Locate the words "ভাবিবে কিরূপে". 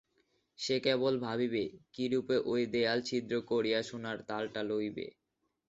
1.25-2.37